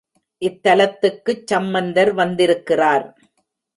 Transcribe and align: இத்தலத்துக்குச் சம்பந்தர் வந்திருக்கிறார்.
இத்தலத்துக்குச் 0.41 1.45
சம்பந்தர் 1.45 2.13
வந்திருக்கிறார். 2.13 3.05